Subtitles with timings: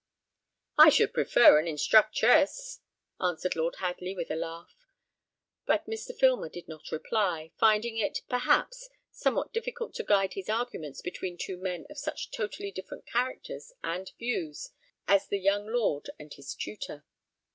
[0.79, 2.79] "I should prefer an instructress,"
[3.19, 4.75] answered Lord Hadley, with a laugh;
[5.67, 6.17] but Mr.
[6.19, 11.57] Filmer did not reply, finding it, perhaps, somewhat difficult to guide his arguments between two
[11.57, 14.71] men of such totally different characters and views
[15.07, 17.05] as the young lord and his tutor.